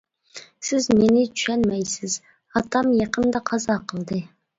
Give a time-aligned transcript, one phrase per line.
[0.67, 2.15] سىز مېنى چۈشەنمەيسىز،
[2.61, 4.19] ئاتام يېقىندا قازا قىلدى.